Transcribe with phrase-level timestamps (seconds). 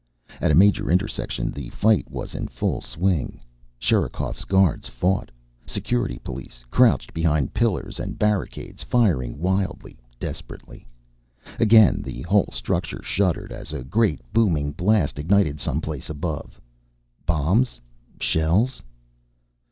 [0.39, 3.39] At a major intersection the fight was in full swing.
[3.77, 5.29] Sherikov's guards fought
[5.67, 10.87] Security police, crouched behind pillars and barricades, firing wildly, desperately.
[11.59, 16.59] Again the whole structure shuddered as a great booming blast ignited some place above.
[17.27, 17.79] Bombs?
[18.19, 18.81] Shells?